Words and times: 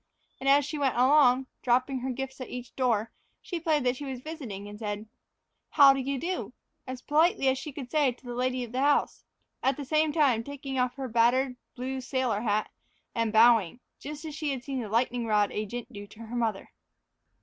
And 0.39 0.49
as 0.49 0.65
she 0.65 0.79
went 0.79 0.95
along, 0.97 1.45
dropping 1.61 1.99
her 1.99 2.09
gifts 2.09 2.41
at 2.41 2.49
each 2.49 2.75
door, 2.75 3.11
she 3.39 3.59
played 3.59 3.83
that 3.83 3.95
she 3.95 4.03
was 4.03 4.19
visiting 4.19 4.67
and 4.67 4.79
said, 4.79 5.05
"How 5.69 5.93
do 5.93 5.99
you 5.99 6.17
do?" 6.17 6.53
as 6.87 7.03
politely 7.03 7.47
as 7.49 7.59
she 7.59 7.71
could 7.71 7.87
to 7.91 8.15
the 8.23 8.33
lady 8.33 8.63
of 8.63 8.71
the 8.71 8.79
house, 8.81 9.23
at 9.61 9.77
the 9.77 9.85
same 9.85 10.11
time 10.11 10.43
taking 10.43 10.79
off 10.79 10.95
her 10.95 11.07
battered 11.07 11.55
blue 11.75 12.01
sailor 12.01 12.41
hat 12.41 12.71
and 13.13 13.31
bowing, 13.31 13.79
just 13.99 14.25
as 14.25 14.33
she 14.33 14.49
had 14.49 14.63
seen 14.63 14.79
the 14.81 14.89
lightning 14.89 15.27
rod 15.27 15.51
agent 15.51 15.93
do 15.93 16.07
to 16.07 16.19
her 16.21 16.35
mother. 16.35 16.71